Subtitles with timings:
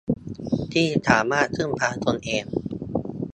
[0.73, 2.45] ที่สามารถพึ่งพาตนเอง